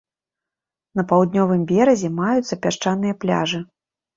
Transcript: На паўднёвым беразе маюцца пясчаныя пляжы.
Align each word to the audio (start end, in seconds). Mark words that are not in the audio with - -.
На 0.99 1.03
паўднёвым 1.11 1.61
беразе 1.73 2.09
маюцца 2.21 2.61
пясчаныя 2.65 3.13
пляжы. 3.27 3.65